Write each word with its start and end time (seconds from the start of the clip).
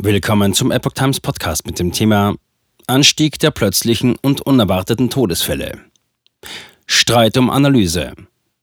Willkommen 0.00 0.54
zum 0.54 0.70
Epoch 0.70 0.92
Times 0.92 1.18
Podcast 1.18 1.66
mit 1.66 1.80
dem 1.80 1.90
Thema 1.90 2.36
Anstieg 2.86 3.40
der 3.40 3.50
plötzlichen 3.50 4.14
und 4.22 4.40
unerwarteten 4.40 5.10
Todesfälle. 5.10 5.80
Streit 6.86 7.36
um 7.36 7.50
Analyse. 7.50 8.12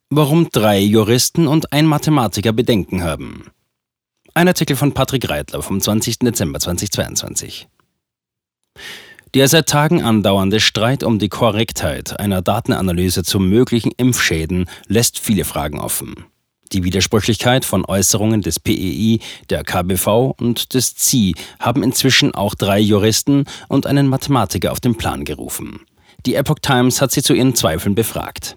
Warum 0.08 0.48
drei 0.50 0.80
Juristen 0.80 1.46
und 1.46 1.74
ein 1.74 1.84
Mathematiker 1.84 2.54
Bedenken 2.54 3.02
haben. 3.02 3.50
Ein 4.32 4.48
Artikel 4.48 4.76
von 4.76 4.94
Patrick 4.94 5.28
Reitler 5.28 5.60
vom 5.60 5.78
20. 5.78 6.20
Dezember 6.20 6.58
2022. 6.58 7.68
Der 9.34 9.48
seit 9.48 9.68
Tagen 9.68 10.02
andauernde 10.02 10.58
Streit 10.58 11.02
um 11.02 11.18
die 11.18 11.28
Korrektheit 11.28 12.18
einer 12.18 12.40
Datenanalyse 12.40 13.24
zu 13.24 13.40
möglichen 13.40 13.92
Impfschäden 13.98 14.70
lässt 14.88 15.18
viele 15.18 15.44
Fragen 15.44 15.80
offen. 15.80 16.14
Die 16.72 16.84
Widersprüchlichkeit 16.84 17.64
von 17.64 17.84
Äußerungen 17.84 18.42
des 18.42 18.58
PEI, 18.60 19.20
der 19.50 19.64
KBV 19.64 20.34
und 20.38 20.74
des 20.74 20.94
ZI 20.96 21.34
haben 21.60 21.82
inzwischen 21.82 22.34
auch 22.34 22.54
drei 22.54 22.80
Juristen 22.80 23.44
und 23.68 23.86
einen 23.86 24.08
Mathematiker 24.08 24.72
auf 24.72 24.80
den 24.80 24.96
Plan 24.96 25.24
gerufen. 25.24 25.80
Die 26.26 26.34
Epoch 26.34 26.58
Times 26.60 27.00
hat 27.00 27.12
sie 27.12 27.22
zu 27.22 27.34
ihren 27.34 27.54
Zweifeln 27.54 27.94
befragt. 27.94 28.56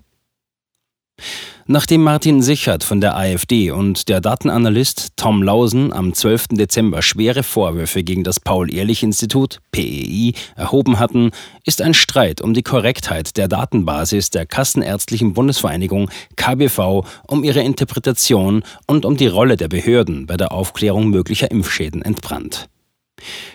Nachdem 1.72 2.02
Martin 2.02 2.42
Sichert 2.42 2.84
von 2.84 3.00
der 3.00 3.16
AfD 3.16 3.70
und 3.70 4.10
der 4.10 4.22
Datenanalyst 4.22 5.10
Tom 5.18 5.44
Lausen 5.44 5.94
am 5.94 6.16
12. 6.16 6.48
Dezember 6.54 7.04
schwere 7.04 7.44
Vorwürfe 7.44 8.02
gegen 8.04 8.24
das 8.24 8.40
Paul-Ehrlich-Institut 8.40 9.60
PEI 9.72 10.34
erhoben 10.56 10.98
hatten, 10.98 11.30
ist 11.66 11.84
ein 11.84 11.94
Streit 11.94 12.42
um 12.42 12.56
die 12.56 12.64
Korrektheit 12.64 13.38
der 13.38 13.48
Datenbasis 13.48 14.32
der 14.32 14.48
Kassenärztlichen 14.48 15.34
Bundesvereinigung 15.34 16.10
KBV 16.38 17.06
um 17.28 17.44
ihre 17.44 17.62
Interpretation 17.62 18.64
und 18.88 19.06
um 19.06 19.16
die 19.16 19.28
Rolle 19.28 19.56
der 19.56 19.68
Behörden 19.68 20.26
bei 20.26 20.38
der 20.38 20.52
Aufklärung 20.52 21.12
möglicher 21.12 21.52
Impfschäden 21.52 22.02
entbrannt. 22.02 22.68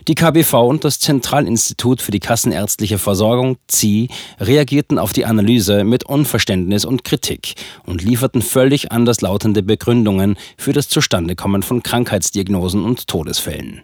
Die 0.09 0.15
KBV 0.15 0.55
und 0.55 0.85
das 0.85 0.99
Zentralinstitut 1.01 2.03
für 2.03 2.11
die 2.11 2.21
kassenärztliche 2.21 2.99
Versorgung 2.99 3.57
ZI 3.69 4.09
reagierten 4.41 4.99
auf 4.99 5.13
die 5.13 5.25
Analyse 5.25 5.85
mit 5.85 6.05
Unverständnis 6.05 6.85
und 6.85 7.05
Kritik 7.05 7.55
und 7.85 8.03
lieferten 8.03 8.43
völlig 8.43 8.93
anders 8.93 9.21
lautende 9.21 9.63
Begründungen 9.63 10.37
für 10.57 10.73
das 10.73 10.89
Zustandekommen 10.89 11.63
von 11.63 11.83
Krankheitsdiagnosen 11.83 12.85
und 12.85 13.07
Todesfällen. 13.07 13.83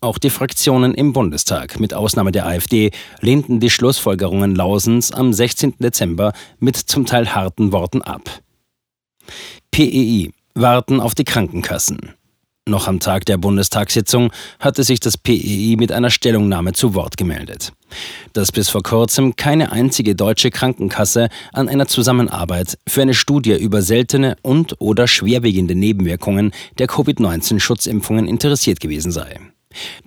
Auch 0.00 0.18
die 0.18 0.30
Fraktionen 0.30 0.94
im 0.94 1.12
Bundestag, 1.12 1.78
mit 1.78 1.94
Ausnahme 1.94 2.32
der 2.32 2.46
AfD, 2.46 2.90
lehnten 3.20 3.60
die 3.60 3.70
Schlussfolgerungen 3.70 4.56
Lausens 4.56 5.12
am 5.12 5.32
16. 5.32 5.74
Dezember 5.78 6.32
mit 6.58 6.76
zum 6.76 7.06
Teil 7.06 7.34
harten 7.34 7.72
Worten 7.72 8.02
ab. 8.02 8.40
PEI 9.70 10.32
warten 10.54 11.00
auf 11.00 11.14
die 11.14 11.24
Krankenkassen. 11.24 12.14
Noch 12.68 12.86
am 12.86 13.00
Tag 13.00 13.24
der 13.24 13.38
Bundestagssitzung 13.38 14.30
hatte 14.60 14.84
sich 14.84 15.00
das 15.00 15.18
PEI 15.18 15.74
mit 15.76 15.90
einer 15.90 16.10
Stellungnahme 16.10 16.74
zu 16.74 16.94
Wort 16.94 17.16
gemeldet. 17.16 17.72
Dass 18.34 18.52
bis 18.52 18.68
vor 18.68 18.84
kurzem 18.84 19.34
keine 19.34 19.72
einzige 19.72 20.14
deutsche 20.14 20.52
Krankenkasse 20.52 21.28
an 21.52 21.68
einer 21.68 21.88
Zusammenarbeit 21.88 22.78
für 22.86 23.02
eine 23.02 23.14
Studie 23.14 23.54
über 23.54 23.82
seltene 23.82 24.36
und 24.42 24.80
oder 24.80 25.08
schwerwiegende 25.08 25.74
Nebenwirkungen 25.74 26.52
der 26.78 26.86
Covid-19-Schutzimpfungen 26.86 28.28
interessiert 28.28 28.78
gewesen 28.78 29.10
sei. 29.10 29.40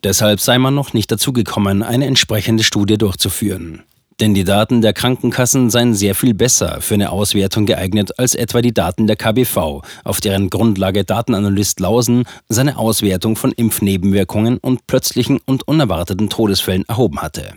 Deshalb 0.06 0.39
sei 0.39 0.58
man 0.58 0.73
noch 0.73 0.94
nicht 0.94 1.11
dazu 1.11 1.33
gekommen, 1.33 1.83
eine 1.83 2.06
entsprechende 2.06 2.64
Studie 2.64 2.98
durchzuführen. 2.98 3.83
Denn 4.21 4.33
die 4.33 4.45
Daten 4.45 4.81
der 4.81 4.94
Krankenkassen 4.94 5.69
seien 5.69 5.94
sehr 5.94 6.16
viel 6.16 6.33
besser 6.33 6.80
für 6.80 6.94
eine 6.94 7.11
Auswertung 7.11 7.66
geeignet 7.66 8.17
als 8.17 8.33
etwa 8.33 8.61
die 8.61 8.73
Daten 8.73 9.08
der 9.08 9.17
KBV, 9.17 9.81
auf 10.05 10.21
deren 10.21 10.49
Grundlage 10.49 11.03
Datenanalyst 11.03 11.81
Lausen 11.81 12.23
seine 12.47 12.77
Auswertung 12.77 13.36
von 13.36 13.52
Impfnebenwirkungen 13.52 14.58
und 14.58 14.88
plötzlichen 14.88 15.39
und 15.45 15.67
unerwarteten 15.67 16.30
Todesfällen 16.30 16.86
erhoben 16.88 17.21
hatte. 17.21 17.55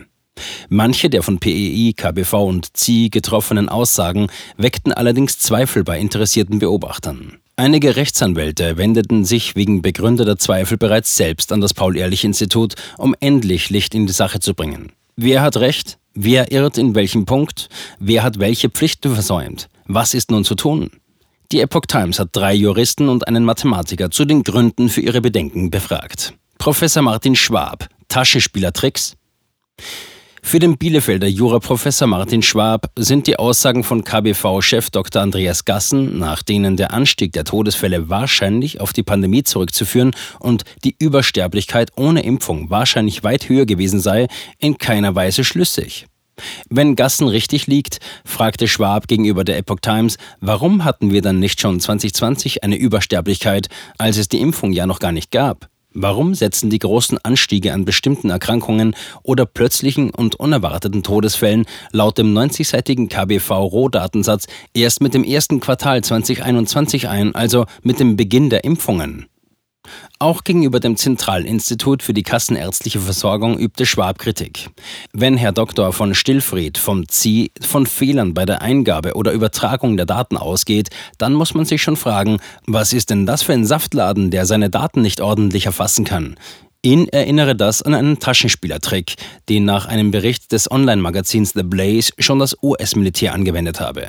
Manche 0.69 1.09
der 1.09 1.23
von 1.23 1.39
PEI, 1.39 1.93
KBV 1.95 2.33
und 2.33 2.77
ZI 2.77 3.09
getroffenen 3.09 3.69
Aussagen 3.69 4.27
weckten 4.57 4.93
allerdings 4.93 5.39
Zweifel 5.39 5.83
bei 5.83 5.99
interessierten 5.99 6.59
Beobachtern. 6.59 7.37
Einige 7.55 7.95
Rechtsanwälte 7.97 8.77
wendeten 8.77 9.25
sich 9.25 9.55
wegen 9.55 9.81
begründeter 9.81 10.37
Zweifel 10.37 10.77
bereits 10.77 11.15
selbst 11.15 11.51
an 11.51 11.59
das 11.59 11.73
Paul-Ehrlich-Institut, 11.73 12.75
um 12.97 13.15
endlich 13.19 13.69
Licht 13.69 13.93
in 13.95 14.07
die 14.07 14.13
Sache 14.13 14.39
zu 14.39 14.53
bringen. 14.53 14.93
Wer 15.17 15.41
hat 15.41 15.57
Recht? 15.57 15.98
Wer 16.13 16.51
irrt 16.51 16.77
in 16.77 16.95
welchem 16.95 17.25
Punkt? 17.25 17.69
Wer 17.99 18.23
hat 18.23 18.39
welche 18.39 18.69
Pflichten 18.69 19.13
versäumt? 19.13 19.69
Was 19.85 20.13
ist 20.13 20.31
nun 20.31 20.43
zu 20.43 20.55
tun? 20.55 20.91
Die 21.51 21.61
Epoch 21.61 21.85
Times 21.87 22.19
hat 22.19 22.29
drei 22.31 22.53
Juristen 22.53 23.09
und 23.09 23.27
einen 23.27 23.43
Mathematiker 23.43 24.11
zu 24.11 24.25
den 24.25 24.43
Gründen 24.43 24.89
für 24.89 25.01
ihre 25.01 25.21
Bedenken 25.21 25.71
befragt. 25.71 26.33
Professor 26.57 27.01
Martin 27.01 27.35
Schwab, 27.35 27.87
Taschenspielertricks? 28.07 29.15
Für 30.41 30.59
den 30.59 30.77
Bielefelder 30.77 31.27
Juraprofessor 31.27 32.07
Martin 32.07 32.41
Schwab 32.41 32.91
sind 32.97 33.27
die 33.27 33.37
Aussagen 33.37 33.83
von 33.83 34.03
KBV-Chef 34.03 34.89
Dr. 34.89 35.21
Andreas 35.21 35.65
Gassen, 35.65 36.17
nach 36.17 36.41
denen 36.41 36.77
der 36.77 36.91
Anstieg 36.91 37.33
der 37.33 37.43
Todesfälle 37.43 38.09
wahrscheinlich 38.09 38.81
auf 38.81 38.93
die 38.93 39.03
Pandemie 39.03 39.43
zurückzuführen 39.43 40.11
und 40.39 40.63
die 40.83 40.95
Übersterblichkeit 40.97 41.91
ohne 41.97 42.23
Impfung 42.23 42.69
wahrscheinlich 42.69 43.23
weit 43.23 43.49
höher 43.49 43.65
gewesen 43.65 43.99
sei, 43.99 44.27
in 44.57 44.77
keiner 44.77 45.13
Weise 45.13 45.43
schlüssig. 45.43 46.07
Wenn 46.69 46.95
Gassen 46.95 47.27
richtig 47.27 47.67
liegt, 47.67 47.99
fragte 48.25 48.67
Schwab 48.67 49.07
gegenüber 49.07 49.43
der 49.43 49.57
Epoch 49.57 49.81
Times, 49.81 50.17
warum 50.39 50.85
hatten 50.85 51.11
wir 51.11 51.21
dann 51.21 51.39
nicht 51.39 51.59
schon 51.59 51.79
2020 51.79 52.63
eine 52.63 52.77
Übersterblichkeit, 52.77 53.67
als 53.97 54.17
es 54.17 54.29
die 54.29 54.39
Impfung 54.39 54.71
ja 54.71 54.87
noch 54.87 54.99
gar 54.99 55.11
nicht 55.11 55.31
gab? 55.31 55.69
Warum 55.93 56.35
setzen 56.35 56.69
die 56.69 56.77
großen 56.77 57.17
Anstiege 57.23 57.73
an 57.73 57.83
bestimmten 57.83 58.29
Erkrankungen 58.29 58.95
oder 59.23 59.47
plötzlichen 59.47 60.11
und 60.11 60.35
unerwarteten 60.35 61.01
Todesfällen 61.01 61.65
laut 61.91 62.19
dem 62.19 62.31
90-seitigen 62.37 63.09
KBV-Rohdatensatz 63.09 64.45
erst 64.75 65.01
mit 65.01 65.15
dem 65.15 65.23
ersten 65.23 65.59
Quartal 65.59 66.03
2021 66.03 67.09
ein, 67.09 67.33
also 67.33 67.65
mit 67.81 67.99
dem 67.99 68.17
Beginn 68.17 68.51
der 68.51 68.65
Impfungen? 68.65 69.28
Auch 70.19 70.43
gegenüber 70.43 70.79
dem 70.79 70.97
Zentralinstitut 70.97 72.03
für 72.03 72.13
die 72.13 72.23
kassenärztliche 72.23 72.99
Versorgung 72.99 73.57
übte 73.57 73.85
Schwab 73.85 74.19
Kritik. 74.19 74.69
Wenn 75.13 75.37
Herr 75.37 75.51
Dr. 75.51 75.93
von 75.93 76.13
Stillfried 76.13 76.77
vom 76.77 77.07
ZI 77.07 77.51
von 77.61 77.85
Fehlern 77.85 78.33
bei 78.33 78.45
der 78.45 78.61
Eingabe 78.61 79.13
oder 79.15 79.31
Übertragung 79.31 79.97
der 79.97 80.05
Daten 80.05 80.37
ausgeht, 80.37 80.89
dann 81.17 81.33
muss 81.33 81.53
man 81.53 81.65
sich 81.65 81.81
schon 81.81 81.95
fragen, 81.95 82.39
was 82.65 82.93
ist 82.93 83.09
denn 83.09 83.25
das 83.25 83.43
für 83.43 83.53
ein 83.53 83.65
Saftladen, 83.65 84.31
der 84.31 84.45
seine 84.45 84.69
Daten 84.69 85.01
nicht 85.01 85.21
ordentlich 85.21 85.65
erfassen 85.65 86.05
kann? 86.05 86.35
Ihn 86.81 87.09
erinnere 87.09 87.57
das 87.57 87.81
an 87.81 87.93
einen 87.93 88.19
Taschenspielertrick, 88.19 89.15
den 89.49 89.65
nach 89.65 89.85
einem 89.85 90.11
Bericht 90.11 90.53
des 90.53 90.71
Online-Magazins 90.71 91.51
The 91.51 91.63
Blaze 91.63 92.13
schon 92.19 92.39
das 92.39 92.55
US-Militär 92.63 93.33
angewendet 93.33 93.81
habe. 93.81 94.07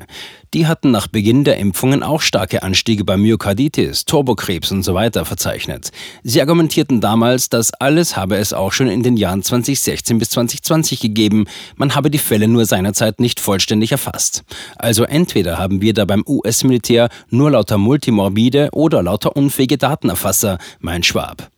Die 0.55 0.69
hatten 0.69 0.93
nach 0.93 1.09
Beginn 1.09 1.43
der 1.43 1.57
Impfungen 1.57 2.05
auch 2.05 2.21
starke 2.21 2.63
Anstiege 2.63 3.03
bei 3.03 3.17
Myokarditis, 3.17 4.05
Turbokrebs 4.05 4.71
und 4.71 4.85
so 4.85 4.95
weiter 4.95 5.25
verzeichnet. 5.25 5.91
Sie 6.23 6.41
argumentierten 6.41 7.01
damals, 7.01 7.49
dass 7.49 7.75
alles 7.75 8.17
habe 8.17 8.37
es 8.37 8.53
auch 8.53 8.71
schon 8.71 8.87
in 8.87 9.03
den 9.03 9.17
Jahren 9.17 9.43
2016 9.43 10.19
bis 10.19 10.31
2020 10.31 11.01
gegeben, 11.01 11.47
man 11.75 11.97
habe 11.97 12.09
die 12.09 12.19
Fälle 12.19 12.47
nur 12.47 12.67
seinerzeit 12.67 13.19
nicht 13.19 13.41
vollständig 13.41 13.91
erfasst. 13.91 14.45
Also 14.77 15.03
entweder 15.03 15.59
haben 15.59 15.83
wir 15.83 15.93
da 15.93 16.05
beim 16.05 16.23
US-Militär 16.25 17.09
nur 17.31 17.51
lauter 17.51 17.79
multimorbide 17.79 18.69
oder 18.71 19.03
lauter 19.03 19.35
unfähige 19.35 19.77
Datenerfasser, 19.77 20.59
mein 20.79 21.03
Schwab. 21.03 21.51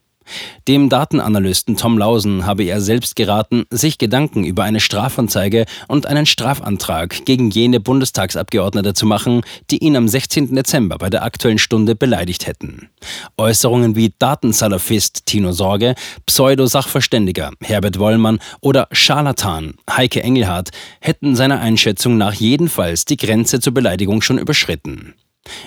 Dem 0.68 0.88
Datenanalysten 0.88 1.76
Tom 1.76 1.98
Lausen 1.98 2.46
habe 2.46 2.64
er 2.64 2.80
selbst 2.80 3.16
geraten, 3.16 3.64
sich 3.70 3.98
Gedanken 3.98 4.44
über 4.44 4.62
eine 4.62 4.80
Strafanzeige 4.80 5.66
und 5.88 6.06
einen 6.06 6.26
Strafantrag 6.26 7.24
gegen 7.24 7.50
jene 7.50 7.80
Bundestagsabgeordnete 7.80 8.94
zu 8.94 9.06
machen, 9.06 9.42
die 9.70 9.78
ihn 9.78 9.96
am 9.96 10.08
16. 10.08 10.54
Dezember 10.54 10.98
bei 10.98 11.10
der 11.10 11.24
Aktuellen 11.24 11.58
Stunde 11.58 11.94
beleidigt 11.94 12.46
hätten. 12.46 12.88
Äußerungen 13.36 13.96
wie 13.96 14.12
Datensalafist 14.18 15.26
Tino 15.26 15.52
Sorge, 15.52 15.94
Pseudo-Sachverständiger 16.26 17.50
Herbert 17.60 17.98
Wollmann 17.98 18.38
oder 18.60 18.88
Scharlatan 18.92 19.74
Heike 19.90 20.22
Engelhardt 20.22 20.70
hätten 21.00 21.34
seiner 21.36 21.60
Einschätzung 21.60 22.16
nach 22.16 22.34
jedenfalls 22.34 23.04
die 23.04 23.16
Grenze 23.16 23.60
zur 23.60 23.74
Beleidigung 23.74 24.22
schon 24.22 24.38
überschritten. 24.38 25.14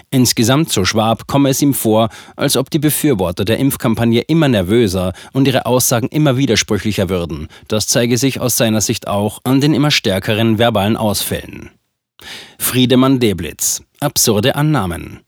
Insgesamt, 0.09 0.71
so 0.71 0.85
Schwab, 0.85 1.27
komme 1.27 1.49
es 1.49 1.61
ihm 1.61 1.73
vor, 1.73 2.09
als 2.35 2.55
ob 2.55 2.69
die 2.69 2.79
Befürworter 2.79 3.45
der 3.45 3.57
Impfkampagne 3.57 4.21
immer 4.21 4.47
nervöser 4.47 5.13
und 5.33 5.47
ihre 5.47 5.65
Aussagen 5.65 6.07
immer 6.07 6.37
widersprüchlicher 6.37 7.09
würden. 7.09 7.49
Das 7.67 7.87
zeige 7.87 8.17
sich 8.17 8.39
aus 8.39 8.57
seiner 8.57 8.81
Sicht 8.81 9.07
auch 9.07 9.39
an 9.43 9.61
den 9.61 9.73
immer 9.73 9.91
stärkeren 9.91 10.57
verbalen 10.57 10.97
Ausfällen. 10.97 11.71
Friedemann 12.57 13.19
Deblitz. 13.19 13.83
Absurde 13.99 14.55
Annahmen. 14.55 15.19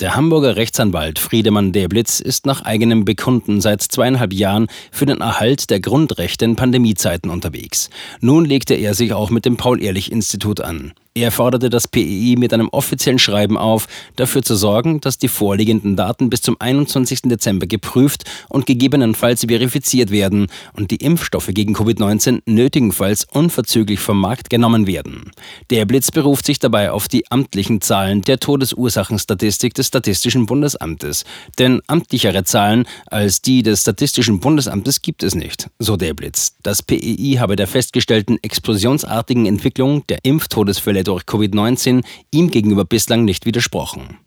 Der 0.00 0.14
Hamburger 0.14 0.54
Rechtsanwalt 0.54 1.18
Friedemann 1.18 1.72
Deblitz 1.72 2.20
ist 2.20 2.46
nach 2.46 2.62
eigenem 2.62 3.04
Bekunden 3.04 3.60
seit 3.60 3.82
zweieinhalb 3.82 4.32
Jahren 4.32 4.68
für 4.92 5.06
den 5.06 5.20
Erhalt 5.20 5.70
der 5.70 5.80
Grundrechte 5.80 6.44
in 6.44 6.54
Pandemiezeiten 6.54 7.30
unterwegs. 7.30 7.90
Nun 8.20 8.44
legte 8.44 8.74
er 8.74 8.94
sich 8.94 9.12
auch 9.12 9.30
mit 9.30 9.44
dem 9.44 9.56
Paul-Ehrlich-Institut 9.56 10.60
an. 10.60 10.92
Er 11.20 11.32
forderte 11.32 11.68
das 11.68 11.88
PEI 11.88 12.36
mit 12.38 12.54
einem 12.54 12.68
offiziellen 12.68 13.18
Schreiben 13.18 13.58
auf, 13.58 13.88
dafür 14.14 14.44
zu 14.44 14.54
sorgen, 14.54 15.00
dass 15.00 15.18
die 15.18 15.26
vorliegenden 15.26 15.96
Daten 15.96 16.30
bis 16.30 16.42
zum 16.42 16.54
21. 16.60 17.22
Dezember 17.22 17.66
geprüft 17.66 18.22
und 18.48 18.66
gegebenenfalls 18.66 19.44
verifiziert 19.44 20.12
werden 20.12 20.46
und 20.74 20.92
die 20.92 20.98
Impfstoffe 21.04 21.48
gegen 21.48 21.74
Covid-19 21.74 22.42
nötigenfalls 22.46 23.26
unverzüglich 23.32 23.98
vom 23.98 24.20
Markt 24.20 24.48
genommen 24.48 24.86
werden. 24.86 25.32
Der 25.70 25.86
Blitz 25.86 26.12
beruft 26.12 26.46
sich 26.46 26.60
dabei 26.60 26.92
auf 26.92 27.08
die 27.08 27.28
amtlichen 27.32 27.80
Zahlen 27.80 28.22
der 28.22 28.38
Todesursachenstatistik 28.38 29.74
des 29.74 29.88
Statistischen 29.88 30.46
Bundesamtes. 30.46 31.24
Denn 31.58 31.82
amtlichere 31.88 32.44
Zahlen 32.44 32.86
als 33.06 33.42
die 33.42 33.64
des 33.64 33.80
Statistischen 33.80 34.38
Bundesamtes 34.38 35.02
gibt 35.02 35.24
es 35.24 35.34
nicht, 35.34 35.68
so 35.80 35.96
der 35.96 36.14
Blitz. 36.14 36.54
Das 36.62 36.80
PEI 36.80 37.38
habe 37.40 37.56
der 37.56 37.66
festgestellten 37.66 38.38
explosionsartigen 38.40 39.46
Entwicklung 39.46 40.06
der 40.06 40.18
Impftodesfälle 40.22 41.07
durch 41.08 41.24
Covid-19 41.24 42.04
ihm 42.30 42.50
gegenüber 42.50 42.84
bislang 42.84 43.24
nicht 43.24 43.46
widersprochen. 43.46 44.18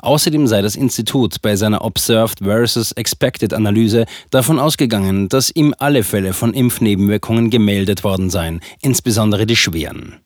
Außerdem 0.00 0.46
sei 0.46 0.62
das 0.62 0.76
Institut 0.76 1.42
bei 1.42 1.56
seiner 1.56 1.84
Observed 1.84 2.38
versus 2.42 2.92
Expected 2.92 3.52
Analyse 3.52 4.06
davon 4.30 4.58
ausgegangen, 4.58 5.28
dass 5.28 5.54
ihm 5.54 5.74
alle 5.78 6.04
Fälle 6.04 6.32
von 6.32 6.54
Impfnebenwirkungen 6.54 7.50
gemeldet 7.50 8.04
worden 8.04 8.30
seien, 8.30 8.60
insbesondere 8.80 9.46
die 9.46 9.56
schweren. 9.56 10.16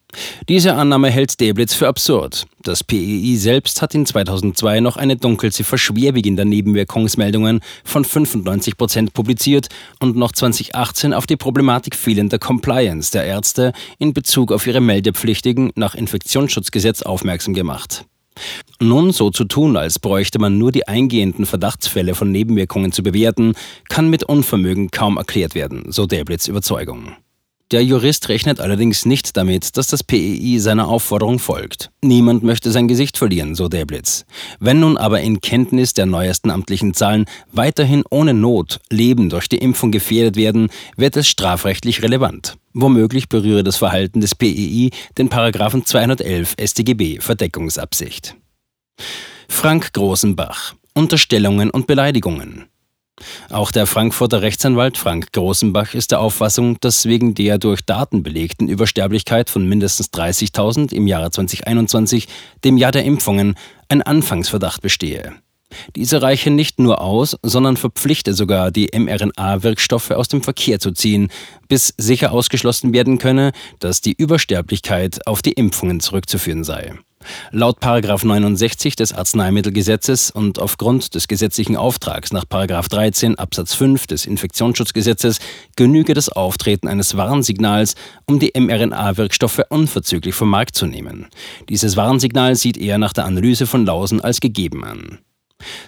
Diese 0.48 0.74
Annahme 0.74 1.10
hält 1.10 1.40
Deblitz 1.40 1.74
für 1.74 1.88
absurd. 1.88 2.46
Das 2.62 2.84
PEI 2.84 3.34
selbst 3.36 3.82
hat 3.82 3.94
in 3.94 4.06
2002 4.06 4.80
noch 4.80 4.96
eine 4.96 5.16
Dunkelziffer 5.16 5.78
schwerwiegender 5.78 6.44
Nebenwirkungsmeldungen 6.44 7.60
von 7.84 8.04
95 8.04 8.76
Prozent 8.76 9.14
publiziert 9.14 9.68
und 10.00 10.16
noch 10.16 10.32
2018 10.32 11.14
auf 11.14 11.26
die 11.26 11.36
Problematik 11.36 11.96
fehlender 11.96 12.38
Compliance 12.38 13.10
der 13.10 13.24
Ärzte 13.24 13.72
in 13.98 14.12
Bezug 14.12 14.52
auf 14.52 14.66
ihre 14.66 14.80
Meldepflichtigen 14.80 15.72
nach 15.74 15.94
Infektionsschutzgesetz 15.94 17.02
aufmerksam 17.02 17.54
gemacht. 17.54 18.04
Nun 18.80 19.12
so 19.12 19.30
zu 19.30 19.44
tun, 19.44 19.76
als 19.76 19.98
bräuchte 19.98 20.38
man 20.38 20.58
nur 20.58 20.72
die 20.72 20.88
eingehenden 20.88 21.46
Verdachtsfälle 21.46 22.14
von 22.14 22.30
Nebenwirkungen 22.30 22.92
zu 22.92 23.02
bewerten, 23.02 23.54
kann 23.88 24.08
mit 24.08 24.24
Unvermögen 24.24 24.90
kaum 24.90 25.16
erklärt 25.16 25.54
werden, 25.54 25.84
so 25.88 26.06
Deblitz 26.06 26.48
Überzeugung. 26.48 27.12
Der 27.72 27.82
Jurist 27.82 28.28
rechnet 28.28 28.60
allerdings 28.60 29.06
nicht 29.06 29.34
damit, 29.34 29.78
dass 29.78 29.86
das 29.86 30.04
PEI 30.04 30.58
seiner 30.58 30.88
Aufforderung 30.88 31.38
folgt. 31.38 31.90
Niemand 32.02 32.42
möchte 32.42 32.70
sein 32.70 32.86
Gesicht 32.86 33.16
verlieren, 33.16 33.54
so 33.54 33.69
Deblitz. 33.69 34.26
Wenn 34.60 34.80
nun 34.80 34.98
aber 34.98 35.22
in 35.22 35.40
Kenntnis 35.40 35.94
der 35.94 36.04
neuesten 36.04 36.50
amtlichen 36.50 36.92
Zahlen 36.92 37.24
weiterhin 37.50 38.04
ohne 38.10 38.34
Not 38.34 38.80
Leben 38.90 39.30
durch 39.30 39.48
die 39.48 39.56
Impfung 39.56 39.90
gefährdet 39.90 40.36
werden, 40.36 40.69
wird 40.98 41.16
es 41.16 41.28
strafrechtlich 41.28 42.02
relevant. 42.02 42.58
Womöglich 42.74 43.30
berühre 43.30 43.64
das 43.64 43.78
Verhalten 43.78 44.20
des 44.20 44.34
PEI 44.34 44.90
den 45.16 45.30
Paragraphen 45.30 45.86
211 45.86 46.56
StGB 46.62 47.20
Verdeckungsabsicht. 47.20 48.36
Frank 49.48 49.94
Großenbach 49.94 50.74
Unterstellungen 50.94 51.70
und 51.70 51.86
Beleidigungen 51.86 52.66
auch 53.50 53.70
der 53.70 53.86
Frankfurter 53.86 54.42
Rechtsanwalt 54.42 54.96
Frank 54.96 55.32
Großenbach 55.32 55.94
ist 55.94 56.10
der 56.10 56.20
Auffassung, 56.20 56.78
dass 56.80 57.06
wegen 57.06 57.34
der 57.34 57.58
durch 57.58 57.82
Daten 57.82 58.22
belegten 58.22 58.68
Übersterblichkeit 58.68 59.50
von 59.50 59.68
mindestens 59.68 60.10
30.000 60.12 60.92
im 60.92 61.06
Jahre 61.06 61.30
2021, 61.30 62.28
dem 62.64 62.76
Jahr 62.76 62.92
der 62.92 63.04
Impfungen, 63.04 63.54
ein 63.88 64.02
Anfangsverdacht 64.02 64.80
bestehe. 64.80 65.34
Diese 65.96 66.20
reiche 66.20 66.50
nicht 66.50 66.78
nur 66.78 67.00
aus, 67.00 67.36
sondern 67.42 67.76
verpflichte 67.76 68.34
sogar, 68.34 68.70
die 68.70 68.90
mRNA-Wirkstoffe 68.92 70.10
aus 70.10 70.28
dem 70.28 70.42
Verkehr 70.42 70.80
zu 70.80 70.92
ziehen, 70.92 71.28
bis 71.68 71.94
sicher 71.96 72.32
ausgeschlossen 72.32 72.92
werden 72.92 73.18
könne, 73.18 73.52
dass 73.78 74.00
die 74.00 74.12
Übersterblichkeit 74.12 75.26
auf 75.26 75.40
die 75.40 75.52
Impfungen 75.52 76.00
zurückzuführen 76.00 76.64
sei. 76.64 76.94
Laut 77.50 77.80
69 78.24 78.96
des 78.96 79.12
Arzneimittelgesetzes 79.12 80.30
und 80.30 80.58
aufgrund 80.58 81.14
des 81.14 81.28
gesetzlichen 81.28 81.76
Auftrags 81.76 82.32
nach 82.32 82.44
13 82.44 83.38
Absatz 83.38 83.74
5 83.74 84.06
des 84.06 84.26
Infektionsschutzgesetzes 84.26 85.38
genüge 85.76 86.14
das 86.14 86.28
Auftreten 86.28 86.88
eines 86.88 87.16
Warnsignals, 87.16 87.94
um 88.26 88.38
die 88.38 88.52
mRNA-Wirkstoffe 88.54 89.62
unverzüglich 89.69 90.34
vom 90.34 90.50
Markt 90.50 90.76
zu 90.76 90.86
nehmen. 90.86 91.28
Dieses 91.69 91.96
Warnsignal 91.96 92.56
sieht 92.56 92.76
er 92.76 92.98
nach 92.98 93.12
der 93.12 93.24
Analyse 93.24 93.66
von 93.66 93.86
Lausen 93.86 94.20
als 94.20 94.40
gegeben 94.40 94.84
an. 94.84 95.19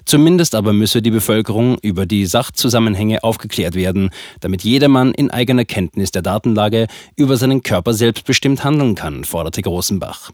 Zumindest 0.04 0.54
aber 0.54 0.72
müsse 0.72 1.02
die 1.02 1.10
Bevölkerung 1.10 1.78
über 1.82 2.06
die 2.06 2.26
Sachzusammenhänge 2.26 3.24
aufgeklärt 3.24 3.74
werden, 3.74 4.10
damit 4.40 4.62
jedermann 4.62 5.12
in 5.12 5.30
eigener 5.30 5.64
Kenntnis 5.64 6.10
der 6.10 6.22
Datenlage 6.22 6.86
über 7.16 7.36
seinen 7.36 7.62
Körper 7.62 7.94
selbstbestimmt 7.94 8.64
handeln 8.64 8.94
kann, 8.94 9.24
forderte 9.24 9.62
Großenbach. 9.62 10.30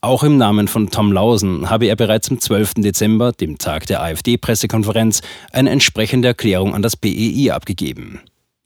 Auch 0.00 0.22
im 0.22 0.36
Namen 0.36 0.68
von 0.68 0.90
Tom 0.90 1.12
Lausen 1.12 1.70
habe 1.70 1.86
er 1.86 1.96
bereits 1.96 2.30
am 2.30 2.40
12. 2.40 2.74
Dezember, 2.74 3.32
dem 3.32 3.58
Tag 3.58 3.86
der 3.86 4.02
AfD-Pressekonferenz, 4.02 5.22
eine 5.52 5.70
entsprechende 5.70 6.28
Erklärung 6.28 6.74
an 6.74 6.82
das 6.82 6.96
BEI 6.96 7.52
abgegeben. 7.52 8.20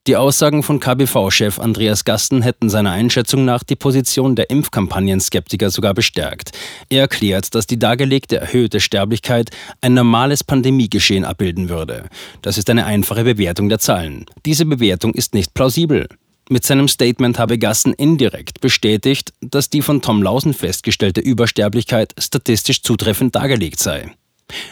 Die 0.09 0.17
Aussagen 0.17 0.65
von 0.65 0.81
KBV-Chef 0.81 1.61
Andreas 1.61 2.05
Gasten 2.05 2.43
hätten 2.43 2.69
seiner 2.69 2.91
Einschätzung 2.91 3.45
nach 3.45 3.63
die 3.63 3.77
Position 3.77 4.35
der 4.35 4.51
Impfkampagnen-Skeptiker 4.51 5.71
sogar 5.71 5.95
bestärkt. 5.95 6.51
Er 6.89 7.03
erklärt, 7.03 7.55
dass 7.55 7.69
die 7.69 7.79
dargelegte 7.79 8.37
erhöhte 8.37 8.81
Sterblichkeit 8.81 9.53
ein 9.81 9.95
normales 9.95 10.43
Pandemiegeschehen 10.43 11.25
abbilden 11.25 11.69
würde. 11.69 12.09
Das 12.43 12.59
ist 12.59 12.69
eine 12.69 12.85
einfache 12.85 13.23
Bewertung 13.23 13.69
der 13.69 13.79
Zahlen. 13.79 14.27
Diese 14.45 14.67
Bewertung 14.67 15.15
ist 15.15 15.35
nicht 15.35 15.55
plausibel. 15.55 16.09
Mit 16.51 16.65
seinem 16.65 16.89
Statement 16.89 17.39
habe 17.39 17.57
Gassen 17.57 17.95
indirekt 17.95 18.61
bestätigt, 18.61 19.33
dass 19.41 19.71
die 19.71 19.83
von 19.83 20.03
Tom 20.03 20.21
Lausen 20.21 20.53
festgestellte 20.53 21.21
Übersterblichkeit 21.21 22.13
statistisch 22.19 22.83
zutreffend 22.83 23.37
dargelegt 23.37 23.79
sei. 23.79 24.11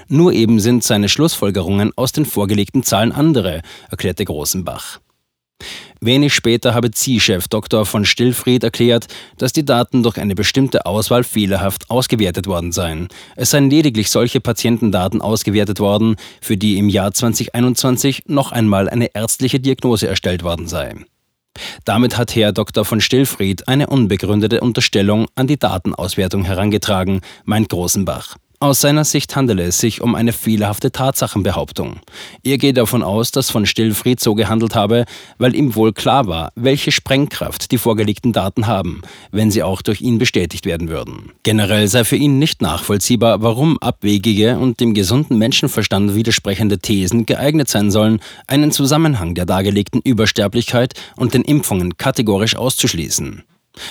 Nur 0.09 0.33
eben 0.33 0.59
sind 0.59 0.83
seine 0.83 1.09
Schlussfolgerungen 1.09 1.93
aus 1.95 2.11
den 2.11 2.27
vorgelegten 2.27 2.83
Zahlen 2.83 3.13
andere, 3.13 3.63
erklärte 3.91 4.25
Großenbach. 4.25 4.99
Wenig 6.01 6.35
später 6.35 6.75
habe 6.75 6.91
Ziehchef 6.91 7.49
Dr. 7.49 7.85
von 7.85 8.05
Stillfried 8.05 8.65
erklärt, 8.65 9.07
dass 9.37 9.53
die 9.53 9.65
Daten 9.65 10.03
durch 10.03 10.19
eine 10.19 10.35
bestimmte 10.35 10.87
Auswahl 10.87 11.25
fehlerhaft 11.25 11.91
ausgewertet 11.91 12.47
worden 12.47 12.73
seien. 12.73 13.09
Es 13.37 13.51
seien 13.51 13.71
lediglich 13.71 14.11
solche 14.11 14.41
Patientendaten 14.41 15.21
ausgewertet 15.21 15.81
worden, 15.81 16.17
für 16.41 16.57
die 16.57 16.79
im 16.79 16.89
Jahr 16.89 17.13
2021 17.13 18.25
noch 18.27 18.53
einmal 18.53 18.89
eine 18.89 19.15
ärztliche 19.15 19.61
Diagnose 19.61 20.09
erstellt 20.09 20.43
worden 20.43 20.67
sei. 20.67 20.95
Damit 21.85 22.17
hat 22.17 22.35
Herr 22.35 22.53
Dr. 22.53 22.85
von 22.85 23.01
Stillfried 23.01 23.69
eine 23.69 23.89
unbegründete 23.89 24.61
Unterstellung 24.61 25.27
an 25.35 25.47
die 25.47 25.59
Datenauswertung 25.59 26.45
herangetragen, 26.45 27.21
meint 27.45 27.69
Großenbach. 27.69 28.37
Aus 28.63 28.83
seiner 28.83 29.05
Sicht 29.07 29.37
handele 29.37 29.63
es 29.63 29.79
sich 29.79 30.03
um 30.03 30.15
eine 30.15 30.35
fehlerhafte 30.35 30.93
Tatsachenbehauptung. 30.93 32.01
Er 32.43 32.59
geht 32.59 32.77
davon 32.77 33.03
aus, 33.03 33.31
dass 33.31 33.49
von 33.49 33.65
Stillfried 33.65 34.21
so 34.21 34.35
gehandelt 34.35 34.75
habe, 34.75 35.07
weil 35.39 35.55
ihm 35.55 35.75
wohl 35.75 35.95
klar 35.95 36.27
war, 36.27 36.53
welche 36.57 36.93
Sprengkraft 36.93 37.71
die 37.71 37.79
vorgelegten 37.79 38.35
Daten 38.35 38.67
haben, 38.67 39.01
wenn 39.31 39.51
sie 39.51 39.63
auch 39.63 39.81
durch 39.81 40.03
ihn 40.03 40.19
bestätigt 40.19 40.67
werden 40.67 40.91
würden. 40.91 41.33
Generell 41.43 41.89
sei 41.89 42.05
für 42.05 42.17
ihn 42.17 42.39
nicht 42.39 42.61
nachvollziehbar, 42.61 43.41
warum 43.41 43.79
abwegige 43.79 44.59
und 44.59 44.79
dem 44.81 44.93
gesunden 44.93 45.39
Menschenverstand 45.39 46.15
widersprechende 46.15 46.81
Thesen 46.81 47.25
geeignet 47.25 47.71
sein 47.71 47.91
sollen, 47.91 48.21
einen 48.47 48.73
Zusammenhang 48.73 49.35
der 49.35 49.47
dargelegten 49.47 50.03
Übersterblichkeit 50.03 50.93
und 51.17 51.33
den 51.33 51.45
Impfungen 51.45 51.97
kategorisch 51.97 52.57
auszuschließen. 52.57 53.43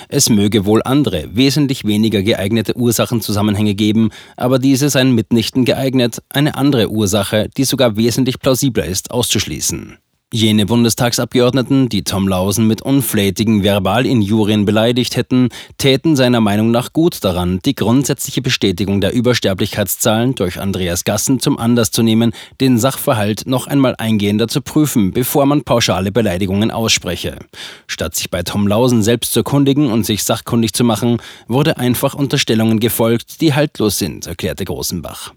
Es 0.07 0.29
möge 0.29 0.65
wohl 0.65 0.81
andere, 0.83 1.29
wesentlich 1.33 1.85
weniger 1.85 2.23
geeignete 2.23 2.75
Ursachenzusammenhänge 2.77 3.75
geben, 3.75 4.09
aber 4.37 4.59
diese 4.59 4.89
seien 4.89 5.13
mitnichten 5.13 5.65
geeignet, 5.65 6.21
eine 6.29 6.55
andere 6.55 6.89
Ursache, 6.89 7.49
die 7.57 7.63
sogar 7.63 7.97
wesentlich 7.97 8.39
plausibler 8.39 8.85
ist, 8.85 9.11
auszuschließen. 9.11 9.97
Jene 10.31 10.67
Bundestagsabgeordneten, 10.67 11.89
die 11.89 12.03
Tom 12.03 12.27
Lausen 12.27 12.67
mit 12.67 12.83
unflätigen 12.83 13.63
Verbalinjurien 13.63 14.63
beleidigt 14.63 15.15
hätten, 15.15 15.49
täten 15.79 16.15
seiner 16.15 16.39
Meinung 16.39 16.69
nach 16.69 16.93
gut 16.93 17.23
daran, 17.23 17.59
die 17.65 17.73
grundsätzliche 17.73 18.43
Bestätigung 18.43 19.01
der 19.01 19.11
Übersterblichkeitszahlen 19.11 20.35
durch 20.35 20.59
Andreas 20.59 21.03
Gassen 21.03 21.39
zum 21.39 21.57
Anlass 21.57 21.89
zu 21.89 22.03
nehmen, 22.03 22.31
den 22.61 22.77
Sachverhalt 22.77 23.47
noch 23.47 23.65
einmal 23.65 23.95
eingehender 23.97 24.47
zu 24.47 24.61
prüfen, 24.61 25.13
bevor 25.13 25.47
man 25.47 25.63
pauschale 25.63 26.11
Beleidigungen 26.11 26.69
ausspreche. 26.69 27.39
Statt 27.87 28.15
sich 28.15 28.29
bei 28.29 28.43
Tom 28.43 28.67
Lausen 28.67 29.01
selbst 29.01 29.33
zu 29.33 29.39
erkundigen 29.39 29.91
und 29.91 30.05
sich 30.05 30.23
sachkundig 30.23 30.73
zu 30.73 30.83
machen, 30.83 31.17
wurde 31.47 31.77
einfach 31.77 32.13
Unterstellungen 32.13 32.79
gefolgt, 32.79 33.41
die 33.41 33.55
haltlos 33.55 33.97
sind, 33.97 34.27
erklärte 34.27 34.63
Großenbach. 34.63 35.33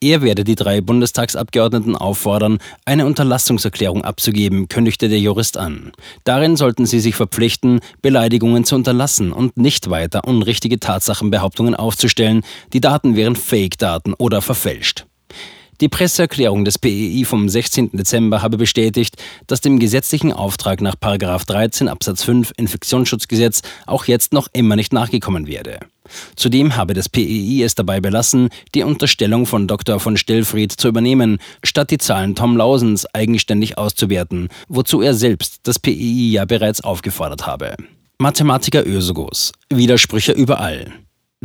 Er 0.00 0.22
werde 0.22 0.44
die 0.44 0.54
drei 0.54 0.80
Bundestagsabgeordneten 0.80 1.96
auffordern, 1.96 2.58
eine 2.84 3.06
Unterlassungserklärung 3.06 4.04
abzugeben, 4.04 4.68
kündigte 4.68 5.08
der 5.08 5.20
Jurist 5.20 5.56
an. 5.56 5.92
Darin 6.24 6.56
sollten 6.56 6.86
sie 6.86 7.00
sich 7.00 7.14
verpflichten, 7.14 7.80
Beleidigungen 8.02 8.64
zu 8.64 8.74
unterlassen 8.74 9.32
und 9.32 9.56
nicht 9.56 9.90
weiter 9.90 10.26
unrichtige 10.26 10.80
Tatsachenbehauptungen 10.80 11.74
aufzustellen, 11.74 12.42
die 12.72 12.80
Daten 12.80 13.16
wären 13.16 13.36
Fake-Daten 13.36 14.14
oder 14.14 14.42
verfälscht. 14.42 15.06
Die 15.80 15.88
Presseerklärung 15.88 16.64
des 16.64 16.78
BEI 16.78 17.24
vom 17.24 17.48
16. 17.48 17.90
Dezember 17.92 18.42
habe 18.42 18.56
bestätigt, 18.56 19.16
dass 19.48 19.60
dem 19.60 19.80
gesetzlichen 19.80 20.32
Auftrag 20.32 20.80
nach 20.80 20.94
13 20.94 21.88
Absatz 21.88 22.22
5 22.22 22.52
Infektionsschutzgesetz 22.56 23.62
auch 23.86 24.04
jetzt 24.04 24.32
noch 24.32 24.48
immer 24.52 24.76
nicht 24.76 24.92
nachgekommen 24.92 25.48
werde. 25.48 25.80
Zudem 26.36 26.76
habe 26.76 26.94
das 26.94 27.08
PEI 27.08 27.62
es 27.64 27.74
dabei 27.74 28.00
belassen, 28.00 28.48
die 28.74 28.82
Unterstellung 28.82 29.46
von 29.46 29.66
Dr. 29.66 30.00
von 30.00 30.16
Stellfried 30.16 30.72
zu 30.72 30.88
übernehmen, 30.88 31.38
statt 31.62 31.90
die 31.90 31.98
Zahlen 31.98 32.34
Tom 32.34 32.56
Lausens 32.56 33.06
eigenständig 33.14 33.78
auszuwerten, 33.78 34.48
wozu 34.68 35.00
er 35.00 35.14
selbst 35.14 35.60
das 35.64 35.78
PEI 35.78 36.32
ja 36.32 36.44
bereits 36.44 36.82
aufgefordert 36.82 37.46
habe. 37.46 37.76
Mathematiker 38.18 38.86
Ösogos. 38.86 39.52
Widersprüche 39.70 40.32
überall. 40.32 40.92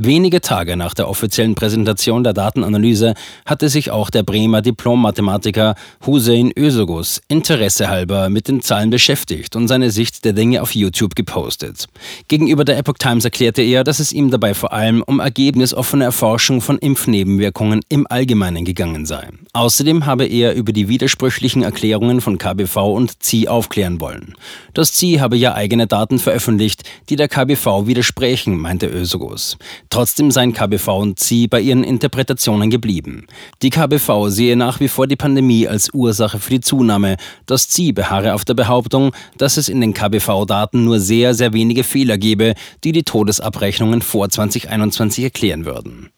Wenige 0.01 0.39
Tage 0.39 0.77
nach 0.77 0.93
der 0.93 1.09
offiziellen 1.09 1.55
Präsentation 1.55 2.23
der 2.23 2.31
Datenanalyse 2.31 3.15
hatte 3.45 3.67
sich 3.67 3.91
auch 3.91 4.09
der 4.09 4.23
Bremer 4.23 4.61
Diplom-Mathematiker 4.61 5.75
Hussein 6.05 6.53
Özogus 6.57 7.21
interessehalber 7.27 8.29
mit 8.29 8.47
den 8.47 8.61
Zahlen 8.61 8.91
beschäftigt 8.91 9.57
und 9.57 9.67
seine 9.67 9.91
Sicht 9.91 10.23
der 10.23 10.31
Dinge 10.31 10.61
auf 10.61 10.73
YouTube 10.73 11.15
gepostet. 11.15 11.87
Gegenüber 12.29 12.63
der 12.63 12.77
Epoch 12.77 12.97
Times 12.97 13.25
erklärte 13.25 13.61
er, 13.61 13.83
dass 13.83 13.99
es 13.99 14.13
ihm 14.13 14.31
dabei 14.31 14.53
vor 14.53 14.71
allem 14.71 15.01
um 15.01 15.19
ergebnisoffene 15.19 16.05
Erforschung 16.05 16.61
von 16.61 16.77
Impfnebenwirkungen 16.77 17.81
im 17.89 18.07
Allgemeinen 18.09 18.63
gegangen 18.63 19.05
sei. 19.05 19.27
Außerdem 19.51 20.05
habe 20.05 20.25
er 20.25 20.53
über 20.53 20.71
die 20.71 20.87
widersprüchlichen 20.87 21.61
Erklärungen 21.61 22.21
von 22.21 22.37
KBV 22.37 22.77
und 22.77 23.21
ZI 23.21 23.49
aufklären 23.49 23.99
wollen. 23.99 24.35
Das 24.73 24.93
ZI 24.93 25.17
habe 25.19 25.35
ja 25.35 25.55
eigene 25.55 25.87
Daten 25.87 26.19
veröffentlicht, 26.19 26.83
die 27.09 27.17
der 27.17 27.27
KBV 27.27 27.85
widersprechen, 27.85 28.57
meinte 28.57 28.87
Özogus. 28.87 29.57
Trotzdem 29.89 30.29
seien 30.29 30.53
KBV 30.53 30.87
und 30.89 31.19
ZI 31.19 31.47
bei 31.47 31.59
ihren 31.59 31.83
Interpretationen 31.83 32.69
geblieben. 32.69 33.25
Die 33.63 33.71
KBV 33.71 34.27
sehe 34.27 34.55
nach 34.55 34.79
wie 34.79 34.87
vor 34.87 35.07
die 35.07 35.15
Pandemie 35.15 35.67
als 35.67 35.91
Ursache 35.91 36.39
für 36.39 36.51
die 36.51 36.61
Zunahme. 36.61 37.17
Das 37.47 37.69
ZI 37.69 37.91
beharre 37.91 38.35
auf 38.35 38.45
der 38.45 38.53
Behauptung, 38.53 39.15
dass 39.37 39.57
es 39.57 39.67
in 39.67 39.81
den 39.81 39.95
KBV-Daten 39.95 40.83
nur 40.85 40.99
sehr, 40.99 41.33
sehr 41.33 41.53
wenige 41.53 41.83
Fehler 41.83 42.19
gebe, 42.19 42.53
die 42.83 42.91
die 42.91 43.03
Todesabrechnungen 43.03 44.03
vor 44.03 44.29
2021 44.29 45.23
erklären 45.23 45.65
würden. 45.65 46.11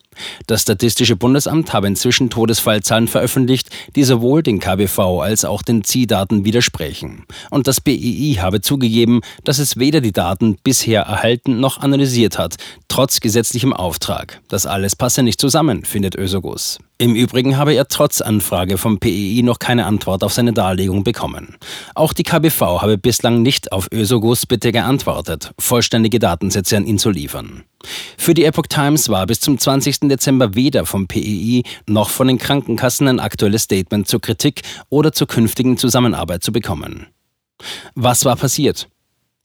Das 0.48 0.64
Statistische 0.64 1.16
Bundesamt 1.16 1.74
habe 1.74 1.88
inzwischen 1.88 2.30
Todesfallzahlen 2.30 3.08
veröffentlicht, 3.08 3.70
die 3.96 4.04
sowohl 4.04 4.44
den 4.44 4.60
KBV 4.60 5.22
als 5.22 5.46
auch 5.46 5.62
den 5.62 5.84
Ziehdaten 5.84 6.46
widersprechen. 6.46 7.26
Und 7.50 7.68
das 7.68 7.82
BII 7.82 8.38
habe 8.42 8.62
zugegeben, 8.62 9.22
dass 9.44 9.60
es 9.60 9.78
weder 9.78 10.02
die 10.02 10.12
Daten 10.12 10.58
bisher 10.64 11.04
erhalten 11.04 11.60
noch 11.60 11.80
analysiert 11.80 12.38
hat, 12.38 12.58
trotz 12.92 13.22
gesetzlichem 13.22 13.72
Auftrag. 13.72 14.42
Das 14.50 14.66
alles 14.66 14.98
passe 14.98 15.24
nicht 15.24 15.40
zusammen, 15.40 15.86
findet 15.86 16.14
Ösogus. 16.18 16.78
Im 16.98 17.16
Übrigen 17.16 17.56
habe 17.56 17.74
er 17.74 17.88
trotz 17.88 18.20
Anfrage 18.20 18.78
vom 18.78 19.00
PEI 19.00 19.44
noch 19.46 19.60
keine 19.60 19.86
Antwort 19.86 20.26
auf 20.26 20.34
seine 20.34 20.52
Darlegung 20.52 21.06
bekommen. 21.06 21.56
Auch 21.96 22.12
die 22.12 22.24
KBV 22.24 22.82
habe 22.82 22.98
bislang 22.98 23.44
nicht 23.44 23.72
auf 23.72 23.88
Ösogus 23.94 24.46
Bitte 24.46 24.74
geantwortet, 24.74 25.54
vollständige 25.58 26.20
Datensätze 26.20 26.76
an 26.76 26.86
ihn 26.86 26.98
zu 26.98 27.12
liefern. 27.12 27.64
Für 28.18 28.34
die 28.34 28.44
Epoch 28.44 28.68
Times 28.68 29.08
war 29.08 29.26
bis 29.26 29.40
zum 29.40 29.58
20. 29.58 30.10
Dezember 30.10 30.54
weder 30.56 30.86
vom 30.86 31.08
PEI 31.08 31.64
noch 31.88 32.10
von 32.10 32.28
den 32.28 32.40
Krankenkassen 32.40 33.08
ein 33.08 33.22
aktuelles 33.22 33.64
Statement 33.64 34.06
zur 34.06 34.20
Kritik 34.20 34.64
oder 34.90 35.14
zur 35.14 35.28
künftigen 35.28 35.78
Zusammenarbeit 35.78 36.44
zu 36.44 36.52
bekommen. 36.52 37.08
Was 37.96 38.26
war 38.26 38.36
passiert? 38.36 38.90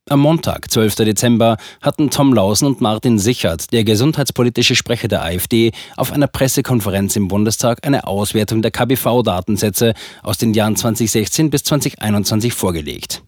Am 0.09 0.21
Montag, 0.21 0.71
12. 0.71 0.95
Dezember, 0.95 1.57
hatten 1.83 2.11
Tom 2.11 2.33
Lausen 2.33 2.67
und 2.67 2.81
Martin 2.81 3.19
Sichert, 3.19 3.73
der 3.73 3.83
gesundheitspolitische 3.83 4.77
Sprecher 4.77 5.09
der 5.09 5.25
AfD, 5.25 5.73
auf 5.97 6.13
einer 6.13 6.29
Pressekonferenz 6.29 7.17
im 7.17 7.27
Bundestag 7.27 7.85
eine 7.85 8.07
Auswertung 8.07 8.63
der 8.63 8.71
KBV-Datensätze 8.71 9.95
aus 10.23 10.39
den 10.39 10.55
Jahren 10.55 10.77
2016 10.77 11.51
bis 11.51 11.65
2021 11.65 12.55
vorgelegt. 12.55 13.25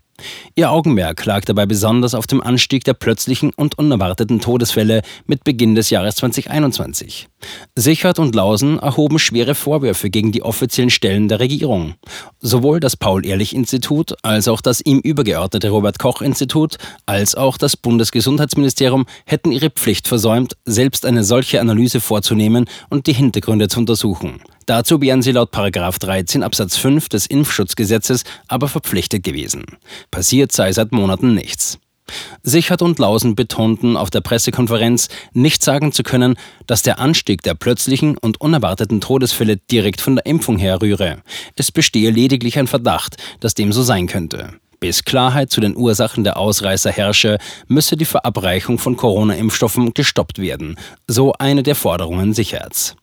Ihr 0.54 0.70
Augenmerk 0.70 1.24
lag 1.24 1.44
dabei 1.44 1.66
besonders 1.66 2.14
auf 2.14 2.26
dem 2.26 2.42
Anstieg 2.42 2.84
der 2.84 2.94
plötzlichen 2.94 3.52
und 3.54 3.78
unerwarteten 3.78 4.40
Todesfälle 4.40 5.02
mit 5.26 5.44
Beginn 5.44 5.74
des 5.74 5.90
Jahres 5.90 6.16
2021. 6.16 7.28
Sichert 7.76 8.18
und 8.18 8.34
Lausen 8.34 8.78
erhoben 8.78 9.18
schwere 9.18 9.54
Vorwürfe 9.54 10.10
gegen 10.10 10.32
die 10.32 10.42
offiziellen 10.42 10.90
Stellen 10.90 11.28
der 11.28 11.38
Regierung. 11.38 11.94
Sowohl 12.40 12.80
das 12.80 12.96
Paul-Ehrlich-Institut 12.96 14.16
als 14.22 14.48
auch 14.48 14.60
das 14.60 14.80
ihm 14.80 14.98
übergeordnete 14.98 15.70
Robert-Koch-Institut 15.70 16.76
als 17.06 17.34
auch 17.36 17.56
das 17.56 17.76
Bundesgesundheitsministerium 17.76 19.06
hätten 19.26 19.52
ihre 19.52 19.70
Pflicht 19.70 20.08
versäumt, 20.08 20.56
selbst 20.64 21.06
eine 21.06 21.22
solche 21.22 21.60
Analyse 21.60 22.00
vorzunehmen 22.00 22.64
und 22.90 23.06
die 23.06 23.12
Hintergründe 23.12 23.68
zu 23.68 23.78
untersuchen. 23.78 24.40
Dazu 24.68 25.00
wären 25.00 25.22
sie 25.22 25.32
laut 25.32 25.48
13 25.50 26.42
Absatz 26.42 26.76
5 26.76 27.08
des 27.08 27.24
Impfschutzgesetzes 27.24 28.24
aber 28.48 28.68
verpflichtet 28.68 29.24
gewesen. 29.24 29.64
Passiert 30.10 30.52
sei 30.52 30.70
seit 30.72 30.92
Monaten 30.92 31.32
nichts. 31.32 31.78
Sichert 32.42 32.82
und 32.82 32.98
Lausen 32.98 33.34
betonten 33.34 33.96
auf 33.96 34.10
der 34.10 34.20
Pressekonferenz, 34.20 35.08
nicht 35.32 35.62
sagen 35.62 35.92
zu 35.92 36.02
können, 36.02 36.36
dass 36.66 36.82
der 36.82 36.98
Anstieg 36.98 37.42
der 37.42 37.54
plötzlichen 37.54 38.18
und 38.18 38.42
unerwarteten 38.42 39.00
Todesfälle 39.00 39.56
direkt 39.56 40.02
von 40.02 40.16
der 40.16 40.26
Impfung 40.26 40.58
herrühre. 40.58 41.22
Es 41.56 41.72
bestehe 41.72 42.10
lediglich 42.10 42.58
ein 42.58 42.66
Verdacht, 42.66 43.16
dass 43.40 43.54
dem 43.54 43.72
so 43.72 43.82
sein 43.82 44.06
könnte. 44.06 44.52
Bis 44.80 45.02
Klarheit 45.02 45.50
zu 45.50 45.62
den 45.62 45.78
Ursachen 45.78 46.24
der 46.24 46.36
Ausreißer 46.36 46.90
herrsche, 46.90 47.38
müsse 47.68 47.96
die 47.96 48.04
Verabreichung 48.04 48.78
von 48.78 48.98
Corona-Impfstoffen 48.98 49.94
gestoppt 49.94 50.38
werden, 50.38 50.76
so 51.06 51.32
eine 51.38 51.62
der 51.62 51.74
Forderungen 51.74 52.34
Sicherheits. 52.34 52.98